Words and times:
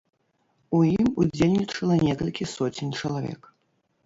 У 0.77 0.79
ім 0.93 1.05
удзельнічала 1.23 1.99
некалькі 2.09 2.49
соцень 2.55 2.97
чалавек. 2.99 3.41